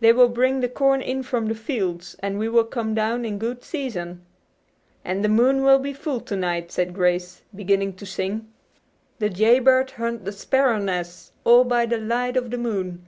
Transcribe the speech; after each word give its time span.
"They 0.00 0.12
will 0.12 0.28
bring 0.28 0.58
the 0.58 0.68
corn 0.68 1.00
in 1.00 1.22
from 1.22 1.46
the 1.46 1.54
fields, 1.54 2.16
and 2.18 2.36
we 2.36 2.48
will 2.48 2.64
come 2.64 2.96
down 2.96 3.24
in 3.24 3.38
good 3.38 3.62
season." 3.62 4.22
"And 5.04 5.24
the 5.24 5.28
moon 5.28 5.62
will 5.62 5.78
be 5.78 5.92
full 5.92 6.18
to 6.22 6.34
night," 6.34 6.72
said 6.72 6.92
Grace, 6.92 7.42
beginning 7.54 7.92
to 7.92 8.04
sing: 8.04 8.48
"'De 9.20 9.30
jay 9.30 9.60
bird 9.60 9.92
hunt 9.92 10.24
de 10.24 10.32
sparrer 10.32 10.80
nes', 10.80 11.30
All 11.44 11.62
by 11.62 11.86
de 11.86 11.96
light 11.98 12.36
of 12.36 12.50
de 12.50 12.58
moon. 12.58 13.06